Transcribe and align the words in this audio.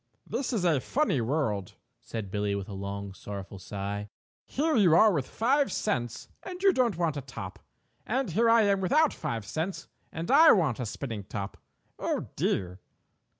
"This 0.25 0.51
is 0.51 0.65
a 0.65 0.81
funny 0.81 1.21
world," 1.21 1.75
said 1.99 2.31
Billie 2.31 2.55
with 2.55 2.67
a 2.67 2.73
long, 2.73 3.13
sorrowful 3.13 3.59
sigh. 3.59 4.09
"Here 4.45 4.75
you 4.75 4.95
are 4.95 5.13
with 5.13 5.27
five 5.27 5.71
cents 5.71 6.27
and 6.41 6.59
you 6.63 6.73
don't 6.73 6.97
want 6.97 7.17
a 7.17 7.21
top, 7.21 7.59
and 8.03 8.31
here 8.31 8.49
I 8.49 8.63
am 8.63 8.81
without 8.81 9.13
five 9.13 9.45
cents 9.45 9.87
and 10.11 10.31
I 10.31 10.47
do 10.47 10.55
want 10.55 10.79
a 10.79 10.87
spinning 10.87 11.25
top. 11.25 11.55
Oh, 11.99 12.29
dear!" 12.35 12.79